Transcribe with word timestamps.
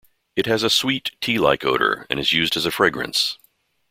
It 0.35 0.47
has 0.47 0.63
a 0.63 0.69
sweet, 0.71 1.11
tea-like 1.21 1.63
odor 1.63 2.07
and 2.09 2.19
is 2.19 2.33
used 2.33 2.57
as 2.57 2.65
a 2.65 2.71
fragrance. 2.71 3.37